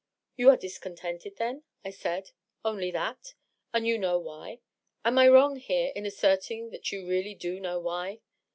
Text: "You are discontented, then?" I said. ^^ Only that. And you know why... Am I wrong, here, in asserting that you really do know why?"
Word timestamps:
"You 0.39 0.49
are 0.49 0.57
discontented, 0.57 1.35
then?" 1.35 1.61
I 1.85 1.91
said. 1.91 2.25
^^ 2.25 2.31
Only 2.65 2.89
that. 2.89 3.35
And 3.71 3.85
you 3.85 3.99
know 3.99 4.17
why... 4.17 4.61
Am 5.05 5.19
I 5.19 5.27
wrong, 5.27 5.57
here, 5.57 5.91
in 5.95 6.07
asserting 6.07 6.71
that 6.71 6.91
you 6.91 7.07
really 7.07 7.35
do 7.35 7.59
know 7.59 7.79
why?" 7.79 8.21